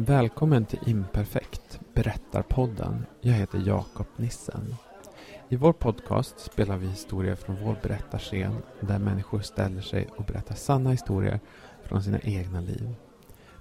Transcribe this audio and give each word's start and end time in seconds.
Välkommen 0.00 0.64
till 0.64 0.78
Imperfekt, 0.86 1.80
Berättarpodden. 1.94 3.06
Jag 3.20 3.32
heter 3.32 3.62
Jakob 3.66 4.06
Nissen. 4.16 4.74
I 5.48 5.56
vår 5.56 5.72
podcast 5.72 6.40
spelar 6.40 6.76
vi 6.76 6.86
historier 6.86 7.34
från 7.34 7.56
vår 7.64 7.76
berättarscen 7.82 8.56
där 8.80 8.98
människor 8.98 9.40
ställer 9.40 9.80
sig 9.80 10.08
och 10.16 10.24
berättar 10.24 10.54
sanna 10.54 10.90
historier 10.90 11.40
från 11.82 12.02
sina 12.02 12.18
egna 12.18 12.60
liv. 12.60 12.94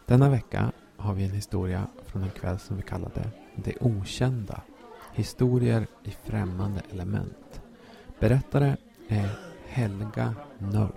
Denna 0.06 0.30
vecka 0.30 0.72
har 0.98 1.14
vi 1.14 1.24
en 1.24 1.32
historia 1.32 1.88
från 2.06 2.24
en 2.24 2.32
kväll 2.32 2.60
som 2.60 2.76
vi 2.76 2.82
kallade 2.82 3.30
Det 3.56 3.74
okända. 3.82 4.62
Historier 5.14 5.88
i 6.04 6.12
främmande 6.12 6.82
element. 6.92 7.62
Berättare 8.20 8.76
är 9.08 9.30
Helga 9.68 10.36
Nöll. 10.58 10.94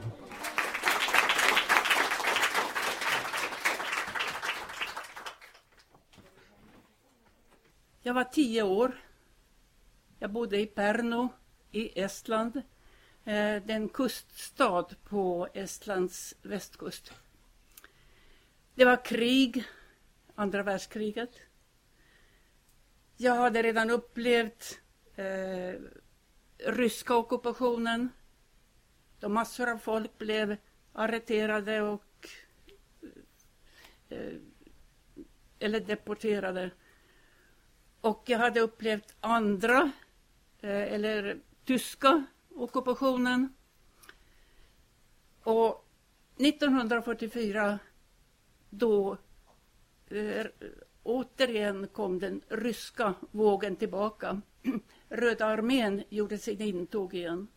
Jag 8.11 8.15
var 8.15 8.25
tio 8.25 8.63
år. 8.63 8.93
Jag 10.19 10.31
bodde 10.31 10.61
i 10.61 10.67
Pärnu 10.67 11.29
i 11.71 12.01
Estland. 12.01 12.57
Eh, 13.25 13.63
den 13.63 13.89
kuststad 13.89 14.87
på 15.05 15.49
Estlands 15.55 16.35
västkust. 16.43 17.13
Det 18.75 18.85
var 18.85 19.05
krig, 19.05 19.65
andra 20.35 20.63
världskriget. 20.63 21.41
Jag 23.17 23.35
hade 23.35 23.63
redan 23.63 23.91
upplevt 23.91 24.81
eh, 25.17 25.75
ryska 26.59 27.17
ockupationen. 27.17 28.09
Då 29.21 29.29
massor 29.29 29.69
av 29.71 29.79
folk 29.79 30.19
blev 30.19 30.57
arreterade 30.93 31.83
och 31.83 32.29
eh, 34.09 34.35
eller 35.59 35.81
deporterade. 35.81 36.71
Och 38.01 38.23
jag 38.27 38.39
hade 38.39 38.61
upplevt 38.61 39.15
andra, 39.21 39.93
eh, 40.61 40.93
eller 40.93 41.41
tyska 41.65 42.25
ockupationen. 42.55 43.55
Och 45.43 45.87
1944 46.37 47.79
då 48.71 49.17
eh, 50.07 50.47
återigen 51.03 51.89
kom 51.89 52.19
den 52.19 52.41
ryska 52.49 53.15
vågen 53.31 53.77
tillbaka. 53.77 54.41
Röda 55.09 55.47
armén 55.47 56.05
gjorde 56.09 56.39
sin 56.39 56.61
intåg 56.61 57.15
igen. 57.15 57.49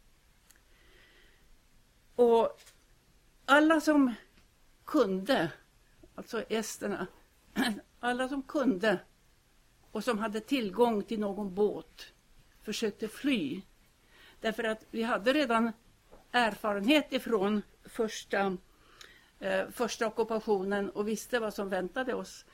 Och 2.16 2.61
alla 3.45 3.81
som 3.81 4.13
kunde, 4.85 5.52
alltså 6.16 6.41
esterna, 6.50 7.07
alla 8.00 8.30
som 8.30 8.41
kunde 8.44 9.00
och 9.94 10.03
som 10.03 10.19
hade 10.19 10.39
tillgång 10.39 11.03
till 11.03 11.19
någon 11.19 11.55
båt 11.55 12.13
försökte 12.61 13.08
fly. 13.08 13.61
Därför 14.41 14.63
att 14.63 14.85
vi 14.91 15.03
hade 15.03 15.33
redan 15.33 15.72
erfarenhet 16.31 17.13
ifrån 17.13 17.61
första, 17.83 18.58
eh, 19.39 19.69
första 19.69 20.08
ockupationen 20.08 20.89
och 20.89 21.08
visste 21.08 21.39
vad 21.39 21.53
som 21.53 21.69
väntade 21.69 22.13
oss. 22.13 22.45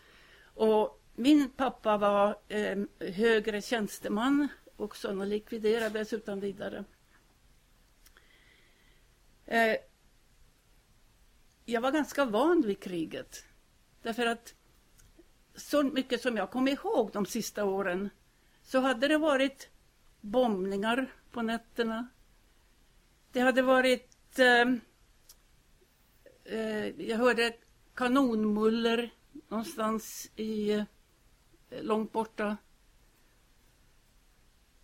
Och 0.42 1.04
min 1.16 1.50
pappa 1.50 1.98
var 1.98 2.40
eh, 2.48 2.78
högre 3.00 3.62
tjänsteman 3.62 4.48
och 4.76 4.96
sådana 4.96 5.26
likviderades 5.26 6.14
utan 6.14 6.40
vidare. 6.40 6.84
Eh, 9.46 9.76
jag 11.66 11.82
var 11.82 11.92
ganska 11.92 12.26
van 12.26 12.62
vid 12.62 12.80
kriget. 12.80 13.46
Därför 14.02 14.26
att 14.26 14.56
så 15.60 15.84
mycket 15.84 16.22
som 16.22 16.38
jag 16.38 16.52
kommer 16.52 16.72
ihåg 16.72 17.12
de 17.14 17.26
sista 17.26 17.66
åren 17.66 18.10
så 18.64 18.80
hade 18.80 19.08
det 19.08 19.18
varit 19.18 19.70
bombningar 20.22 21.12
på 21.32 21.42
nätterna. 21.42 22.08
Det 23.32 23.40
hade 23.40 23.62
varit... 23.62 24.40
Eh, 24.40 24.66
eh, 26.44 27.02
jag 27.02 27.18
hörde 27.18 27.54
kanonmuller 27.96 29.14
någonstans 29.48 30.32
i 30.36 30.72
eh, 30.72 30.84
långt 31.82 32.12
borta. 32.12 32.58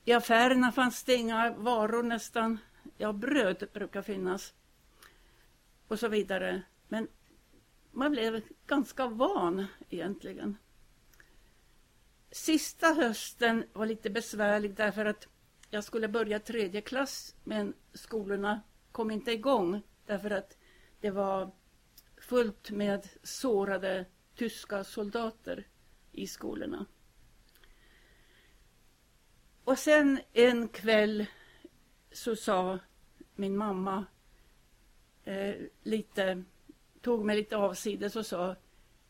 I 0.06 0.14
affärerna 0.14 0.72
fanns 0.72 1.04
det 1.04 1.16
inga 1.16 1.52
varor 1.52 2.04
nästan. 2.04 2.58
Ja, 2.98 3.14
bröd 3.14 3.68
brukar 3.74 4.02
finnas. 4.02 4.54
Och 5.88 6.00
så 6.00 6.08
vidare. 6.08 6.62
Men 6.88 7.08
man 7.92 8.12
blev 8.12 8.42
ganska 8.68 9.08
van 9.08 9.66
egentligen. 9.90 10.58
Sista 12.36 12.88
hösten 12.88 13.64
var 13.74 13.86
lite 13.86 14.10
besvärlig 14.10 14.76
därför 14.76 15.06
att 15.06 15.28
jag 15.70 15.84
skulle 15.84 16.08
börja 16.08 16.40
tredje 16.40 16.82
klass 16.82 17.36
men 17.44 17.74
skolorna 17.94 18.62
kom 18.92 19.12
inte 19.12 19.32
igång 19.32 19.82
därför 20.06 20.32
att 20.32 20.58
det 21.00 21.12
var 21.12 21.52
fullt 22.18 22.72
med 22.72 23.10
sårade 23.24 24.06
tyska 24.36 24.84
soldater 24.84 25.68
i 26.12 26.28
skolorna. 26.28 26.86
Och 29.64 29.80
sen 29.80 30.20
en 30.34 30.68
kväll 30.68 31.26
så 32.12 32.36
sa 32.36 32.80
min 33.36 33.58
mamma 33.58 34.06
eh, 35.24 35.56
lite, 35.84 36.44
tog 37.02 37.26
mig 37.26 37.36
lite 37.36 37.58
avsides 37.58 38.16
och 38.16 38.26
sa 38.26 38.56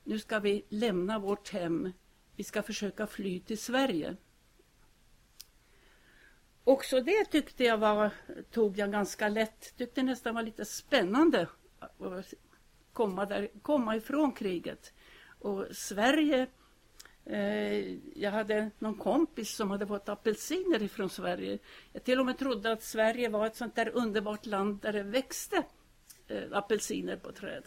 nu 0.03 0.19
ska 0.19 0.39
vi 0.39 0.65
lämna 0.69 1.19
vårt 1.19 1.49
hem 1.49 1.91
vi 2.35 2.43
ska 2.43 2.63
försöka 2.63 3.07
fly 3.07 3.39
till 3.39 3.57
Sverige. 3.57 4.15
Också 6.63 7.01
det 7.01 7.25
tyckte 7.25 7.63
jag 7.63 7.77
var, 7.77 8.09
tog 8.51 8.77
jag 8.77 8.91
ganska 8.91 9.27
lätt, 9.27 9.77
tyckte 9.77 10.03
nästan 10.03 10.35
var 10.35 10.43
lite 10.43 10.65
spännande 10.65 11.47
att 11.79 12.33
komma, 12.93 13.25
där, 13.25 13.49
komma 13.61 13.95
ifrån 13.95 14.31
kriget. 14.31 14.93
Och 15.39 15.65
Sverige, 15.71 16.47
eh, 17.25 17.93
jag 18.19 18.31
hade 18.31 18.71
någon 18.79 18.95
kompis 18.95 19.55
som 19.55 19.71
hade 19.71 19.87
fått 19.87 20.09
apelsiner 20.09 20.83
ifrån 20.83 21.09
Sverige. 21.09 21.59
Jag 21.93 22.03
till 22.03 22.19
och 22.19 22.25
med 22.25 22.37
trodde 22.37 22.71
att 22.71 22.83
Sverige 22.83 23.29
var 23.29 23.45
ett 23.45 23.55
sånt 23.55 23.75
där 23.75 23.89
underbart 23.93 24.45
land 24.45 24.81
där 24.81 24.93
det 24.93 25.03
växte 25.03 25.63
eh, 26.27 26.43
apelsiner 26.51 27.15
på 27.15 27.31
träd. 27.31 27.63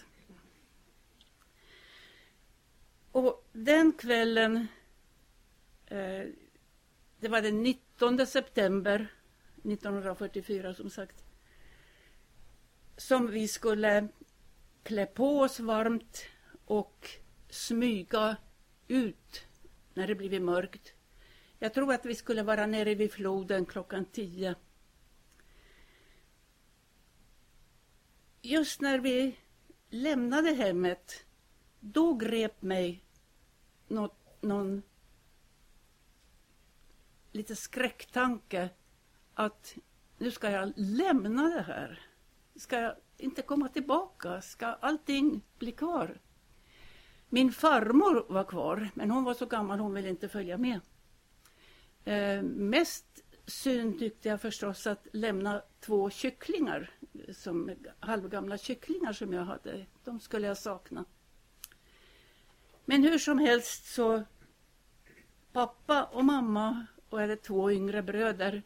Och 3.13 3.49
den 3.53 3.93
kvällen, 3.93 4.67
eh, 5.87 6.27
det 7.21 7.29
var 7.29 7.43
den 7.43 7.63
19 7.63 8.27
september 8.27 9.07
1944 9.63 10.75
som 10.75 10.91
sagt, 10.91 11.25
som 12.97 13.31
vi 13.31 13.49
skulle 13.49 14.09
klä 14.83 15.07
på 15.07 15.41
oss 15.41 15.61
varmt 15.61 16.25
och 16.65 17.11
smyga 17.49 18.37
ut 18.89 19.47
när 19.95 20.07
det 20.07 20.15
blivit 20.15 20.43
mörkt. 20.43 20.93
Jag 21.59 21.75
tror 21.75 21.93
att 21.93 22.07
vi 22.07 22.15
skulle 22.15 22.43
vara 22.43 22.67
nere 22.67 22.95
vid 22.95 23.13
floden 23.13 23.67
klockan 23.67 24.05
tio. 24.05 24.55
Just 28.43 28.81
när 28.81 28.99
vi 28.99 29.37
lämnade 29.91 30.51
hemmet, 30.51 31.25
då 31.81 32.15
grep 32.15 32.63
mig 32.63 33.05
något, 33.89 34.19
någon 34.41 34.83
lite 37.33 37.57
skräcktanke 37.57 38.71
att 39.35 39.75
nu 40.19 40.31
ska 40.31 40.51
jag 40.51 40.73
lämna 40.77 41.43
det 41.43 41.63
här. 41.63 42.01
Ska 42.57 42.81
jag 42.81 42.95
inte 43.17 43.43
komma 43.43 43.69
tillbaka? 43.69 44.41
Ska 44.41 44.67
allting 44.67 45.43
bli 45.59 45.73
kvar? 45.73 46.21
Min 47.29 47.53
farmor 47.53 48.27
var 48.29 48.45
kvar, 48.45 48.89
men 48.95 49.11
hon 49.11 49.25
var 49.25 49.35
så 49.35 49.47
gammal 49.47 49.79
hon 49.79 49.95
ville 49.95 50.09
inte 50.09 50.29
följa 50.29 50.59
med. 50.59 50.81
Eh, 52.05 52.43
mest 52.43 53.25
synd 53.47 53.99
tyckte 53.99 54.29
jag 54.29 54.41
förstås 54.41 54.87
att 54.87 55.07
lämna 55.13 55.63
två 55.81 56.11
kycklingar, 56.11 56.91
som 57.33 57.75
halvgamla 58.01 58.59
kycklingar 58.59 59.13
som 59.13 59.33
jag 59.33 59.45
hade. 59.45 59.87
De 60.05 60.21
skulle 60.21 60.47
jag 60.47 60.59
sakna. 60.59 61.05
Men 62.91 63.03
hur 63.03 63.19
som 63.19 63.39
helst 63.39 63.95
så 63.95 64.23
pappa 65.53 66.05
och 66.05 66.25
mamma 66.25 66.87
och 67.09 67.21
hade 67.21 67.37
två 67.37 67.73
yngre 67.73 68.03
bröder. 68.03 68.63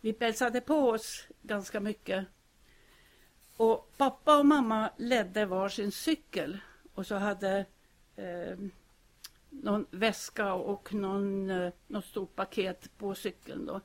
Vi 0.00 0.12
pälsade 0.12 0.60
på 0.60 0.74
oss 0.74 1.26
ganska 1.42 1.80
mycket. 1.80 2.26
Och 3.56 3.92
pappa 3.96 4.38
och 4.38 4.46
mamma 4.46 4.90
ledde 4.96 5.46
varsin 5.46 5.92
cykel 5.92 6.58
och 6.94 7.06
så 7.06 7.14
hade 7.14 7.64
eh, 8.16 8.58
någon 9.50 9.86
väska 9.90 10.52
och 10.54 10.94
någon, 10.94 11.50
eh, 11.50 11.72
något 11.86 12.04
stort 12.04 12.36
paket 12.36 12.98
på 12.98 13.14
cykeln 13.14 13.66
då. 13.66 13.80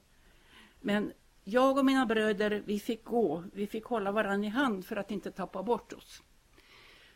Men 0.81 1.11
jag 1.43 1.77
och 1.77 1.85
mina 1.85 2.05
bröder, 2.05 2.63
vi 2.65 2.79
fick 2.79 3.03
gå. 3.03 3.43
Vi 3.53 3.67
fick 3.67 3.85
hålla 3.85 4.11
varandra 4.11 4.47
i 4.47 4.49
hand 4.49 4.85
för 4.85 4.95
att 4.95 5.11
inte 5.11 5.31
tappa 5.31 5.63
bort 5.63 5.93
oss. 5.93 6.21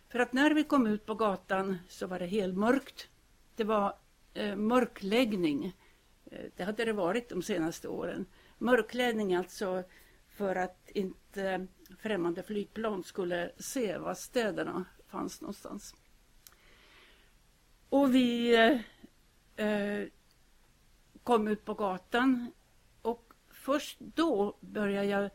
För 0.10 0.20
att 0.20 0.34
när 0.34 0.52
vi 0.52 0.64
kom 0.64 0.88
ut 0.88 1.06
på 1.06 1.16
gatan 1.16 1.78
så 1.88 2.08
var 2.08 2.20
det 2.20 2.26
helt 2.26 2.58
mörkt. 2.58 3.10
det 3.56 3.64
var 3.64 3.96
eh, 4.34 4.56
mörkläggning. 4.56 5.76
Eh, 6.26 6.46
det 6.56 6.64
hade 6.64 6.86
det 6.86 6.94
varit 6.94 7.30
de 7.30 7.42
senaste 7.42 7.88
åren. 7.88 8.26
Mörkläggning 8.58 9.36
alltså 9.36 9.84
för 10.28 10.56
att 10.56 10.90
inte 10.90 11.68
främmande 12.00 12.44
flygplan 12.44 13.04
skulle 13.04 13.52
se 13.60 13.98
var 13.98 14.14
städerna 14.14 14.86
fanns 15.08 15.42
någonstans. 15.42 15.96
Och 17.90 18.16
vi 18.16 18.56
eh, 18.56 19.66
eh 19.66 20.08
kom 21.24 21.48
ut 21.48 21.66
på 21.66 21.74
gatan 21.74 22.52
och 23.02 23.34
först 23.50 24.00
då 24.00 24.58
började 24.60 25.08
jag 25.08 25.30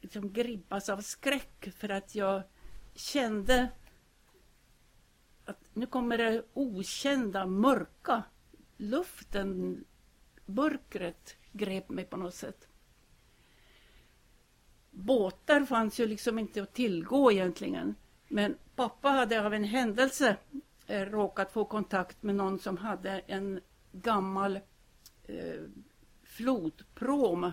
liksom 0.00 0.32
gripas 0.32 0.88
av 0.88 1.00
skräck 1.00 1.68
för 1.76 1.88
att 1.88 2.14
jag 2.14 2.42
kände 2.94 3.68
att 5.44 5.70
nu 5.74 5.86
kommer 5.86 6.18
det 6.18 6.42
okända, 6.54 7.46
mörka. 7.46 8.22
Luften, 8.76 9.84
mörkret 10.46 11.36
grep 11.52 11.88
mig 11.88 12.04
på 12.04 12.16
något 12.16 12.34
sätt. 12.34 12.68
Båtar 14.90 15.64
fanns 15.64 16.00
ju 16.00 16.06
liksom 16.06 16.38
inte 16.38 16.62
att 16.62 16.74
tillgå 16.74 17.32
egentligen. 17.32 17.94
Men 18.28 18.56
pappa 18.76 19.08
hade 19.08 19.46
av 19.46 19.54
en 19.54 19.64
händelse 19.64 20.36
eh, 20.86 21.00
råkat 21.00 21.52
få 21.52 21.64
kontakt 21.64 22.22
med 22.22 22.34
någon 22.34 22.58
som 22.58 22.76
hade 22.76 23.10
en 23.26 23.60
gammal 23.92 24.56
eh, 25.22 25.60
flodprom, 26.24 27.52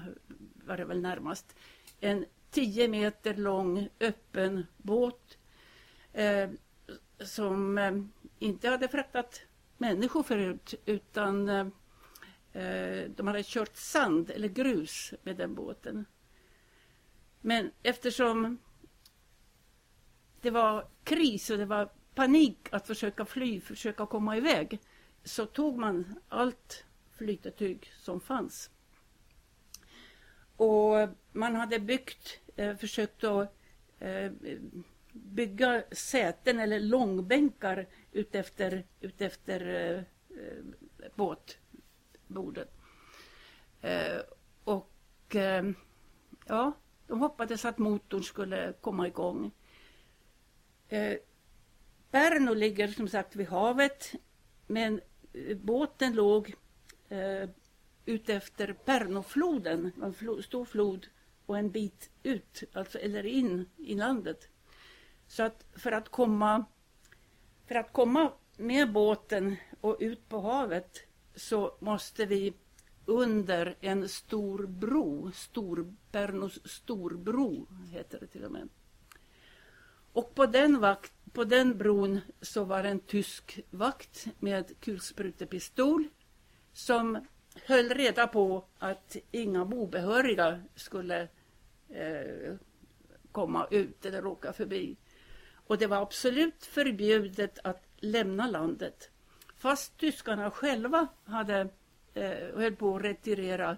var 0.65 0.77
det 0.77 0.85
väl 0.85 1.01
närmast. 1.01 1.56
En 2.00 2.25
tio 2.51 2.88
meter 2.88 3.33
lång 3.35 3.89
öppen 4.00 4.65
båt 4.77 5.38
eh, 6.13 6.50
som 7.19 7.77
eh, 7.77 7.92
inte 8.39 8.69
hade 8.69 8.88
fraktat 8.88 9.42
människor 9.77 10.24
förut 10.24 10.74
utan 10.86 11.50
eh, 11.50 11.68
eh, 12.63 13.10
de 13.10 13.27
hade 13.27 13.44
kört 13.44 13.75
sand 13.75 14.30
eller 14.30 14.48
grus 14.48 15.13
med 15.24 15.36
den 15.36 15.56
båten. 15.56 16.06
Men 17.42 17.71
eftersom 17.83 18.57
det 20.42 20.51
var 20.51 20.88
kris 21.04 21.50
och 21.50 21.57
det 21.57 21.66
var 21.66 21.89
panik 22.16 22.68
att 22.71 22.88
försöka 22.88 23.25
fly, 23.25 23.62
försöka 23.62 24.06
komma 24.06 24.38
iväg 24.38 24.80
så 25.24 25.45
tog 25.45 25.77
man 25.77 26.19
allt 26.30 26.86
flytetyg 27.12 27.92
som 28.00 28.21
fanns. 28.21 28.69
Och 30.56 31.10
man 31.31 31.56
hade 31.56 31.80
byggt, 31.80 32.39
eh, 32.56 32.75
försökt 32.75 33.24
att 33.24 33.54
eh, 34.00 34.31
bygga 35.24 35.83
säten 35.92 36.60
eller 36.60 36.80
långbänkar 36.80 37.88
utefter, 38.12 38.86
utefter 39.00 39.68
eh, 39.68 40.04
eh, 40.39 41.12
båtbordet. 41.16 42.71
Eh, 43.81 44.19
och 44.63 45.36
eh, 45.36 45.63
ja, 46.48 46.74
de 47.07 47.19
hoppades 47.19 47.66
att 47.66 47.77
motorn 47.77 48.24
skulle 48.24 48.74
komma 48.81 49.07
igång. 49.07 49.51
Eh, 50.88 51.18
Berno 52.12 52.54
ligger 52.54 52.88
som 52.88 53.07
sagt 53.07 53.36
vid 53.36 53.48
havet 53.48 54.13
men 54.68 55.01
eh, 55.33 55.57
båten 55.57 56.13
låg 56.13 56.54
eh, 57.10 57.50
utefter 58.06 58.74
Pernofloden, 58.74 59.92
en 60.04 60.13
fl 60.13 60.42
stor 60.42 60.66
flod 60.66 61.07
och 61.45 61.57
en 61.57 61.71
bit 61.71 62.10
ut, 62.24 62.63
alltså 62.74 63.00
eller 63.00 63.25
in 63.25 63.69
i 63.77 63.95
landet. 63.95 64.50
Så 65.29 65.43
att 65.43 65.65
för 65.75 65.91
att 65.91 66.09
komma, 66.09 66.65
för 67.67 67.75
att 67.75 67.93
komma 67.93 68.31
med 68.57 68.91
båten 68.91 69.55
och 69.81 69.97
ut 69.99 70.29
på 70.29 70.39
havet 70.39 70.99
så 71.35 71.77
måste 71.79 72.25
vi 72.25 72.53
under 73.05 73.75
en 73.81 74.09
stor 74.09 74.67
bro, 74.67 75.31
Storbernos 75.31 76.59
storbro 76.65 77.67
heter 77.91 78.19
det 78.19 78.27
till 78.27 78.43
och 78.43 78.51
med. 78.51 78.69
Och 80.13 80.35
på 80.35 80.45
den, 80.45 80.79
vakt, 80.79 81.13
på 81.33 81.43
den 81.43 81.77
bron 81.77 82.19
så 82.41 82.63
var 82.63 82.83
det 82.83 82.89
en 82.89 82.99
tysk 82.99 83.59
vakt 83.69 84.27
med 84.39 84.79
kulsprutepistol 84.79 86.07
som 86.73 87.25
höll 87.65 87.89
reda 87.89 88.27
på 88.27 88.65
att 88.79 89.17
inga 89.31 89.63
obehöriga 89.63 90.63
skulle 90.75 91.27
eh, 91.89 92.55
komma 93.31 93.67
ut 93.71 94.05
eller 94.05 94.25
åka 94.25 94.53
förbi. 94.53 94.97
Och 95.69 95.77
det 95.77 95.88
var 95.88 96.01
absolut 96.01 96.66
förbjudet 96.66 97.60
att 97.63 97.83
lämna 97.98 98.48
landet. 98.48 99.10
Fast 99.56 99.98
tyskarna 99.98 100.51
själva 100.51 101.07
hade 101.25 101.69
eh, 102.13 102.56
höll 102.56 102.75
på 102.75 102.95
att 102.95 103.04
retirera 103.04 103.77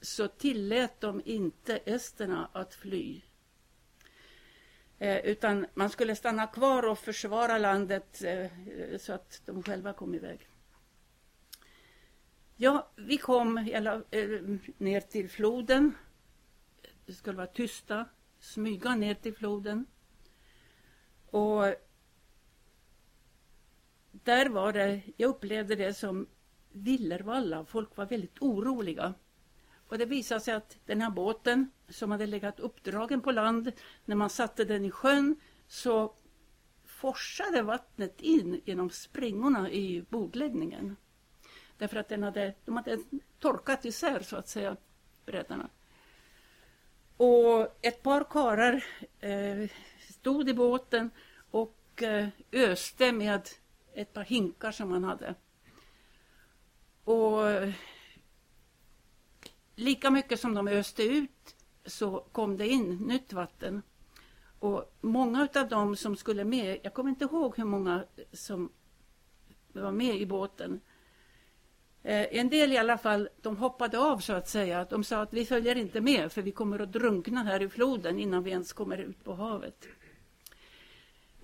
så 0.00 0.28
tillät 0.28 1.00
de 1.00 1.22
inte 1.24 1.76
esterna 1.76 2.50
att 2.52 2.74
fly. 2.74 3.20
Eh, 4.98 5.16
utan 5.16 5.66
man 5.74 5.90
skulle 5.90 6.16
stanna 6.16 6.46
kvar 6.46 6.82
och 6.82 6.98
försvara 6.98 7.58
landet 7.58 8.22
eh, 8.24 8.50
så 8.98 9.12
att 9.12 9.42
de 9.46 9.62
själva 9.62 9.92
kom 9.92 10.14
iväg. 10.14 10.48
Ja, 12.56 12.90
vi 12.96 13.18
kom 13.18 13.56
hela, 13.56 14.02
eh, 14.10 14.28
ner 14.78 15.00
till 15.00 15.30
floden. 15.30 15.92
Det 17.06 17.12
skulle 17.12 17.36
vara 17.36 17.46
tysta, 17.46 18.06
smyga 18.40 18.94
ner 18.94 19.14
till 19.14 19.34
floden. 19.34 19.86
Och 21.30 21.74
där 24.12 24.48
var 24.48 24.72
det, 24.72 25.00
jag 25.16 25.28
upplevde 25.28 25.74
det 25.74 25.94
som 25.94 26.26
villervalla. 26.72 27.64
Folk 27.64 27.96
var 27.96 28.06
väldigt 28.06 28.42
oroliga. 28.42 29.14
Och 29.88 29.98
det 29.98 30.04
visade 30.04 30.40
sig 30.40 30.54
att 30.54 30.78
den 30.86 31.00
här 31.00 31.10
båten 31.10 31.70
som 31.88 32.10
hade 32.10 32.26
legat 32.26 32.60
uppdragen 32.60 33.20
på 33.20 33.30
land, 33.30 33.72
när 34.04 34.16
man 34.16 34.30
satte 34.30 34.64
den 34.64 34.84
i 34.84 34.90
sjön 34.90 35.40
så 35.68 36.14
forsade 36.84 37.62
vattnet 37.62 38.20
in 38.20 38.60
genom 38.64 38.90
springorna 38.90 39.70
i 39.70 40.04
bordläggningen. 40.08 40.96
Därför 41.78 41.96
att 41.96 42.08
den 42.08 42.22
hade, 42.22 42.54
de 42.64 42.76
hade 42.76 42.98
torkat 43.38 43.84
isär 43.84 44.20
så 44.20 44.36
att 44.36 44.48
säga, 44.48 44.76
bräddarna. 45.26 45.68
Och 47.16 47.78
ett 47.82 48.02
par 48.02 48.24
karar 48.24 48.84
eh, 49.20 49.70
stod 50.26 50.48
i 50.48 50.54
båten 50.54 51.10
och 51.50 52.02
eh, 52.02 52.28
öste 52.52 53.12
med 53.12 53.48
ett 53.94 54.12
par 54.12 54.24
hinkar 54.24 54.72
som 54.72 54.92
han 54.92 55.04
hade. 55.04 55.34
Och 57.04 57.38
lika 59.74 60.10
mycket 60.10 60.40
som 60.40 60.54
de 60.54 60.68
öste 60.68 61.02
ut 61.02 61.56
så 61.84 62.20
kom 62.32 62.56
det 62.56 62.68
in 62.68 62.96
nytt 62.96 63.32
vatten. 63.32 63.82
Och 64.58 64.96
många 65.00 65.48
av 65.54 65.68
dem 65.68 65.96
som 65.96 66.16
skulle 66.16 66.44
med, 66.44 66.78
jag 66.82 66.94
kommer 66.94 67.10
inte 67.10 67.24
ihåg 67.24 67.56
hur 67.56 67.64
många 67.64 68.04
som 68.32 68.72
var 69.72 69.92
med 69.92 70.16
i 70.16 70.26
båten. 70.26 70.80
Eh, 72.02 72.26
en 72.30 72.48
del 72.48 72.72
i 72.72 72.78
alla 72.78 72.98
fall, 72.98 73.28
de 73.42 73.56
hoppade 73.56 73.98
av 73.98 74.18
så 74.18 74.32
att 74.32 74.48
säga. 74.48 74.84
De 74.84 75.04
sa 75.04 75.22
att 75.22 75.32
vi 75.32 75.44
följer 75.44 75.76
inte 75.76 76.00
med 76.00 76.32
för 76.32 76.42
vi 76.42 76.52
kommer 76.52 76.78
att 76.78 76.92
drunkna 76.92 77.42
här 77.42 77.62
i 77.62 77.68
floden 77.68 78.18
innan 78.18 78.42
vi 78.42 78.50
ens 78.50 78.72
kommer 78.72 78.98
ut 78.98 79.24
på 79.24 79.34
havet. 79.34 79.86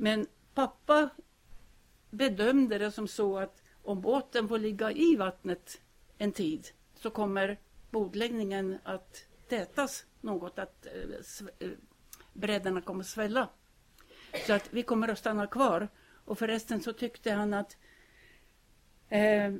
Men 0.03 0.27
pappa 0.55 1.09
bedömde 2.11 2.79
det 2.79 2.91
som 2.93 3.09
så 3.09 3.39
att 3.39 3.63
om 3.83 4.01
båten 4.01 4.49
får 4.49 4.59
ligga 4.59 4.93
i 4.93 5.17
vattnet 5.17 5.81
en 6.19 6.33
tid 6.33 6.69
så 6.95 7.11
kommer 7.11 7.59
bordläggningen 7.91 8.79
att 8.85 9.25
tätas 9.49 10.07
något, 10.21 10.59
att 10.59 10.87
eh, 10.87 11.69
eh, 11.69 11.71
bräddarna 12.33 12.81
kommer 12.81 13.05
svälla. 13.05 13.49
Så 14.47 14.53
att 14.53 14.73
vi 14.73 14.83
kommer 14.83 15.09
att 15.09 15.19
stanna 15.19 15.47
kvar. 15.47 15.89
Och 16.25 16.39
förresten 16.39 16.83
så 16.83 16.93
tyckte 16.93 17.33
han 17.33 17.55
att 17.55 17.77
eh, 19.09 19.55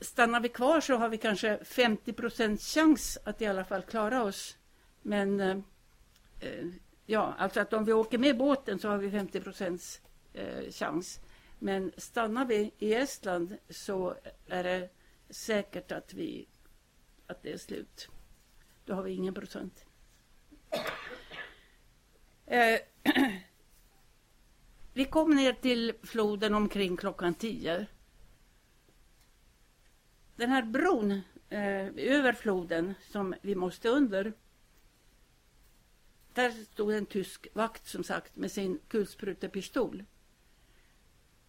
stannar 0.00 0.40
vi 0.40 0.48
kvar 0.48 0.80
så 0.80 0.96
har 0.96 1.08
vi 1.08 1.18
kanske 1.18 1.64
50 1.64 2.12
procents 2.12 2.74
chans 2.74 3.18
att 3.24 3.42
i 3.42 3.46
alla 3.46 3.64
fall 3.64 3.82
klara 3.82 4.22
oss. 4.22 4.56
Men 5.02 5.40
eh, 5.40 5.58
eh 6.40 6.66
ja, 7.12 7.34
alltså 7.38 7.60
att 7.60 7.72
om 7.72 7.84
vi 7.84 7.92
åker 7.92 8.18
med 8.18 8.38
båten 8.38 8.78
så 8.78 8.88
har 8.88 8.98
vi 8.98 9.10
50 9.10 9.40
procents 9.40 10.00
eh, 10.32 10.70
chans. 10.70 11.20
Men 11.58 11.92
stannar 11.96 12.44
vi 12.44 12.72
i 12.78 12.94
Estland 12.94 13.56
så 13.68 14.16
är 14.46 14.64
det 14.64 14.88
säkert 15.30 15.92
att, 15.92 16.14
vi, 16.14 16.48
att 17.26 17.42
det 17.42 17.52
är 17.52 17.58
slut. 17.58 18.08
Då 18.84 18.94
har 18.94 19.02
vi 19.02 19.12
ingen 19.12 19.34
procent. 19.34 19.84
Eh, 22.46 22.80
vi 24.94 25.04
kom 25.04 25.34
ner 25.34 25.52
till 25.52 25.92
floden 26.02 26.54
omkring 26.54 26.96
klockan 26.96 27.34
tio. 27.34 27.86
Den 30.36 30.50
här 30.50 30.62
bron 30.62 31.12
eh, 31.48 31.86
över 31.96 32.32
floden 32.32 32.94
som 33.10 33.34
vi 33.42 33.54
måste 33.54 33.88
under 33.88 34.32
där 36.34 36.50
stod 36.72 36.92
en 36.92 37.06
tysk 37.06 37.46
vakt 37.52 37.86
som 37.86 38.04
sagt 38.04 38.36
med 38.36 38.52
sin 38.52 38.78
kulsprutepistol. 38.88 40.04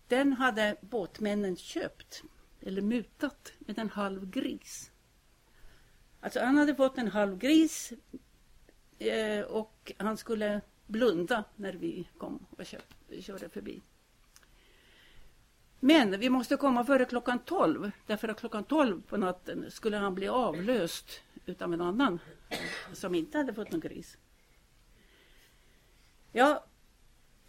den 0.08 0.34
hade 0.34 0.76
båtmännen 0.82 1.56
köpt 1.56 2.24
eller 2.62 2.82
mutat 2.82 3.54
med 3.60 3.80
en 3.80 3.90
halv 3.90 4.30
gris. 4.30 4.92
Alltså 6.20 6.40
han 6.40 6.58
hade 6.58 6.76
fått 6.76 6.98
en 6.98 7.08
halv 7.08 7.38
gris 7.38 7.94
eh, 9.00 9.42
och 9.42 9.92
han 9.98 10.18
skulle 10.18 10.62
blunda 10.88 11.44
när 11.56 11.74
vi 11.74 12.10
kom 12.18 12.46
och 12.50 12.66
köp, 12.66 12.94
körde 13.22 13.50
förbi. 13.50 13.82
Men 15.80 16.20
vi 16.20 16.30
måste 16.30 16.58
komma 16.58 16.86
före 16.86 17.06
klockan 17.06 17.40
12 17.40 17.92
därför 18.08 18.28
att 18.28 18.40
klockan 18.40 18.64
12 18.64 19.02
på 19.02 19.18
natten 19.18 19.72
skulle 19.72 19.98
han 19.98 20.16
bli 20.16 20.28
avlöst 20.28 21.22
utav 21.46 21.74
en 21.74 21.82
annan 21.82 22.20
som 22.94 23.16
inte 23.16 23.38
hade 23.38 23.54
fått 23.54 23.72
någon 23.72 23.80
gris. 23.80 24.18
Ja, 26.36 26.66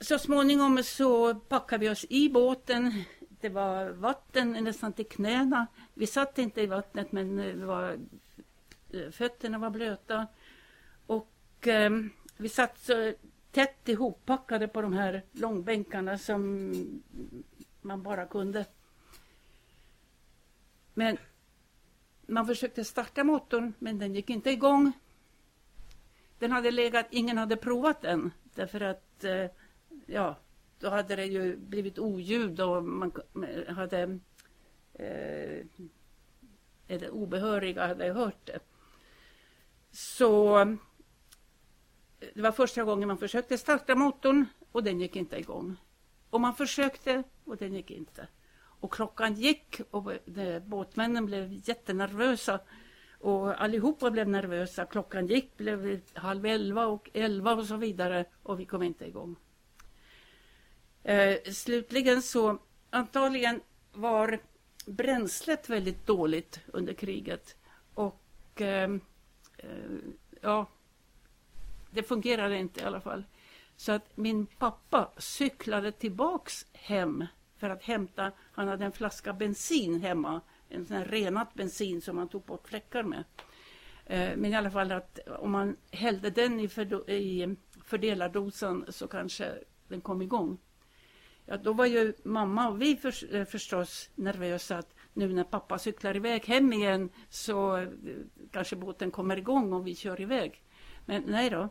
så 0.01 0.19
småningom 0.19 0.83
så 0.83 1.35
packade 1.35 1.81
vi 1.85 1.91
oss 1.91 2.07
i 2.09 2.29
båten. 2.29 3.05
Det 3.41 3.49
var 3.49 3.91
vatten 3.91 4.53
nästan 4.53 4.93
till 4.93 5.07
knäna. 5.07 5.67
Vi 5.95 6.07
satt 6.07 6.39
inte 6.39 6.61
i 6.61 6.67
vattnet 6.67 7.13
men 7.13 7.67
var, 7.67 7.99
eh, 8.93 9.11
fötterna 9.11 9.59
var 9.59 9.71
blöta. 9.71 10.27
Och 11.07 11.67
eh, 11.67 11.91
vi 12.37 12.49
satt 12.49 12.79
så 12.79 13.15
tätt 13.51 13.89
ihoppackade 13.89 14.69
på 14.69 14.83
de 14.83 14.93
här 14.93 15.23
långbänkarna 15.33 16.19
som 16.19 16.73
man 17.81 18.03
bara 18.03 18.27
kunde. 18.27 18.67
Men 20.95 21.17
man 22.27 22.47
försökte 22.47 22.85
starta 22.85 23.25
motorn 23.25 23.73
men 23.79 23.99
den 23.99 24.15
gick 24.15 24.31
inte 24.31 24.51
igång. 24.51 24.93
Den 26.39 26.53
hade 26.53 26.71
legat, 26.71 27.07
ingen 27.11 27.39
hade 27.39 27.57
provat 27.57 28.03
den 28.03 28.31
därför 28.55 28.81
att 28.81 29.25
eh, 29.25 29.47
ja, 30.07 30.37
då 30.79 30.91
hade 30.91 31.17
det 31.17 31.25
ju 31.25 31.57
blivit 31.57 31.99
oljud 31.99 32.61
och 32.61 32.85
man 32.85 33.13
hade 33.69 34.19
eh, 34.95 35.67
eller 36.89 37.11
obehöriga 37.11 37.87
hade 37.87 38.13
hört 38.13 38.47
det. 38.47 38.59
Så 39.91 40.65
det 42.35 42.43
var 42.43 42.53
första 42.53 42.85
gången 42.85 43.09
man 43.09 43.19
försökte 43.19 43.59
starta 43.59 43.95
motorn 43.95 44.47
och 44.73 44.83
den 44.83 45.01
gick 45.01 45.17
inte 45.17 45.37
igång. 45.37 45.77
Och 46.31 46.41
man 46.41 46.55
försökte 46.55 47.23
och 47.45 47.57
den 47.57 47.75
gick 47.75 47.91
inte. 47.91 48.29
Och 48.57 48.93
klockan 48.93 49.35
gick 49.35 49.81
och 49.91 50.13
båtmännen 50.67 51.27
blev 51.27 51.69
jättenervösa. 51.69 52.61
Och 53.25 53.63
allihopa 53.63 54.11
blev 54.11 54.29
nervösa. 54.29 54.85
Klockan 54.87 55.27
gick, 55.27 55.57
blev 55.57 56.01
halv 56.15 56.47
elva 56.47 56.87
och 56.87 57.11
elva 57.15 57.55
och 57.55 57.67
så 57.67 57.77
vidare. 57.77 58.25
Och 58.43 58.61
vi 58.61 58.65
kom 58.65 58.83
inte 58.83 59.07
igång. 59.07 59.37
Eh, 61.03 61.37
slutligen 61.53 62.23
så 62.23 62.59
antagligen 62.91 63.61
var 63.93 64.39
bränslet 64.87 65.69
väldigt 65.69 66.07
dåligt 66.07 66.61
under 66.67 66.95
kriget. 66.95 67.57
Och 67.95 68.61
eh, 68.61 68.91
eh 69.57 69.71
ja, 70.41 70.67
det 71.91 72.03
fungerade 72.03 72.59
inte 72.59 72.81
i 72.81 72.85
alla 72.85 73.01
fall. 73.01 73.25
Så 73.77 73.93
att 73.93 74.17
min 74.17 74.47
pappa 74.47 75.13
cyklade 75.19 75.93
tillbaks 75.93 76.67
hem 76.73 77.27
för 77.57 77.71
att 77.71 77.83
hämta, 77.83 78.33
han 78.53 78.69
hade 78.69 78.85
en 78.85 78.93
flaska 78.93 79.33
bensin 79.33 80.01
hemma, 80.01 80.41
en 80.69 80.87
sån 80.87 80.97
här 80.97 81.05
renat 81.05 81.55
bensin 81.55 82.01
som 82.01 82.17
man 82.17 82.29
tog 82.29 82.45
bort 82.45 82.69
fläckar 82.69 83.03
med. 83.03 83.25
Eh, 84.07 84.37
men 84.37 84.45
i 84.45 84.55
alla 84.55 84.71
fall 84.71 84.93
att 84.93 85.19
om 85.39 85.51
man 85.51 85.77
hällde 85.91 86.31
den 86.31 86.61
i, 86.61 86.69
för, 86.69 87.11
i 87.11 87.57
fördelardosan 87.85 88.85
så 88.89 89.09
kanske 89.09 89.55
den 89.89 90.01
kom 90.01 90.23
igång. 90.23 90.59
Ja, 91.47 91.57
då 91.57 91.73
var 91.73 91.87
ju 91.87 92.15
mamma 92.25 92.69
och 92.69 92.83
vi 92.83 92.97
för, 92.97 93.35
eh, 93.35 93.45
förstås 93.45 94.11
nervösa 94.15 94.79
att 94.79 94.95
nu 95.13 95.33
när 95.33 95.45
pappa 95.45 95.79
cyklar 95.79 96.17
iväg 96.17 96.45
hem 96.45 96.73
igen 96.73 97.11
så 97.29 97.77
eh, 97.77 97.89
kanske 98.53 98.77
båten 98.77 99.11
kommer 99.11 99.37
igång 99.37 99.73
och 99.73 99.87
vi 99.87 99.95
kör 99.95 100.21
iväg. 100.21 100.63
Men 101.07 101.23
nej 101.27 101.51
då, 101.51 101.69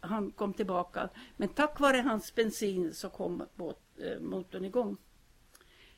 han 0.00 0.30
kom 0.30 0.54
tillbaka. 0.54 1.08
Men 1.36 1.48
tack 1.48 1.80
vare 1.80 1.96
hans 1.96 2.34
bensin 2.34 2.94
så 2.94 3.10
kom 3.10 3.46
båt, 3.54 3.78
motorn 4.20 4.64
igång. 4.64 4.96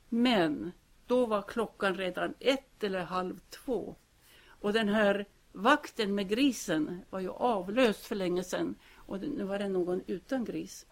Men 0.08 0.72
då 1.06 1.26
var 1.26 1.42
klockan 1.42 1.94
redan 1.94 2.34
ett 2.40 2.84
eller 2.84 3.04
halv 3.04 3.40
två. 3.50 3.96
Och 4.46 4.72
den 4.72 4.88
här 4.88 5.26
vakten 5.52 6.14
med 6.14 6.28
grisen 6.28 7.04
var 7.10 7.20
ju 7.20 7.30
avlöst 7.30 8.06
för 8.06 8.14
länge 8.14 8.44
sedan. 8.44 8.74
Och 8.94 9.20
nu 9.20 9.44
var 9.44 9.58
det 9.58 9.68
någon 9.68 10.02
utan 10.06 10.44
gris. 10.44 10.86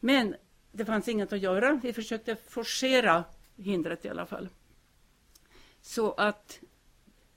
Men 0.00 0.36
det 0.72 0.84
fanns 0.84 1.08
inget 1.08 1.32
att 1.32 1.40
göra. 1.40 1.80
Vi 1.82 1.92
försökte 1.92 2.36
forcera 2.36 3.24
hindret 3.56 4.04
i 4.04 4.08
alla 4.08 4.26
fall. 4.26 4.48
Så 5.80 6.12
att 6.12 6.60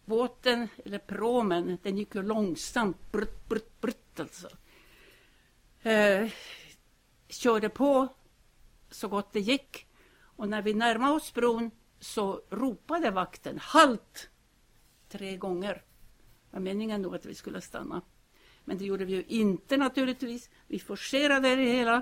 båten, 0.06 0.68
eller 0.86 1.00
promen, 1.00 1.78
den 1.84 1.98
gick 1.98 2.16
ju 2.16 2.24
långsamt, 2.24 3.12
brutt, 3.12 3.50
brutt, 3.50 3.82
brutt 3.82 4.20
alltså. 4.20 4.50
Eh, 5.82 6.30
körde 7.30 7.70
på 7.70 8.08
så 8.90 9.08
gott 9.08 9.34
det 9.34 9.40
gick. 9.40 9.87
Och 10.38 10.50
när 10.50 10.62
vi 10.62 10.74
närmade 10.74 11.14
oss 11.14 11.34
bron 11.34 11.72
så 12.00 12.42
ropade 12.50 13.12
vakten 13.12 13.60
halt 13.62 14.30
tre 15.10 15.38
gånger. 15.38 15.74
Det 15.74 15.84
var 16.52 16.60
meningen 16.60 17.02
då 17.02 17.14
att 17.14 17.26
vi 17.26 17.36
skulle 17.36 17.62
stanna. 17.62 18.02
Men 18.66 18.78
det 18.78 18.86
gjorde 18.86 19.06
vi 19.06 19.14
ju 19.14 19.24
inte 19.28 19.78
naturligtvis. 19.78 20.50
Vi 20.68 20.80
forcerade 20.80 21.56
det 21.56 21.64
hela 21.64 22.02